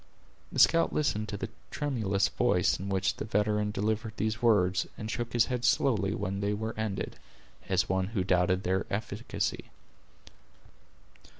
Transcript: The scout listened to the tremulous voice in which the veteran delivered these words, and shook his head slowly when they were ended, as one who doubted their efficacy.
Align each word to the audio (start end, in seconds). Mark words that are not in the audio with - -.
The 0.51 0.57
scout 0.57 0.91
listened 0.91 1.29
to 1.29 1.37
the 1.37 1.49
tremulous 1.69 2.27
voice 2.27 2.79
in 2.79 2.89
which 2.89 3.17
the 3.17 3.25
veteran 3.25 3.69
delivered 3.69 4.13
these 4.17 4.41
words, 4.41 4.87
and 4.97 5.11
shook 5.11 5.33
his 5.33 5.45
head 5.45 5.63
slowly 5.63 6.15
when 6.15 6.39
they 6.41 6.55
were 6.55 6.73
ended, 6.75 7.17
as 7.69 7.87
one 7.87 8.07
who 8.07 8.23
doubted 8.23 8.63
their 8.63 8.87
efficacy. 8.89 9.65